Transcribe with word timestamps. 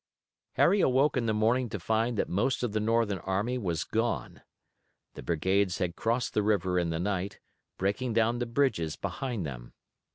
Harry 0.53 0.81
awoke 0.81 1.15
in 1.15 1.27
the 1.27 1.31
morning 1.31 1.69
to 1.69 1.79
find 1.79 2.17
that 2.17 2.27
most 2.27 2.63
of 2.63 2.71
the 2.71 2.79
Northern 2.79 3.19
army 3.19 3.59
was 3.59 3.83
gone. 3.83 4.41
The 5.13 5.21
brigades 5.21 5.77
had 5.77 5.95
crossed 5.95 6.33
the 6.33 6.41
river 6.41 6.79
in 6.79 6.89
the 6.89 6.99
night, 6.99 7.39
breaking 7.77 8.13
down 8.13 8.39
the 8.39 8.47
bridges 8.47 8.95
behind 8.95 9.45
them. 9.45 9.73